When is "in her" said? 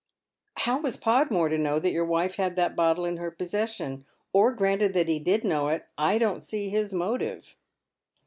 3.05-3.29